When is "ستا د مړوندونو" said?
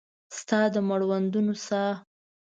0.37-1.53